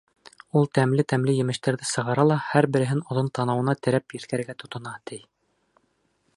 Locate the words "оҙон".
3.11-3.31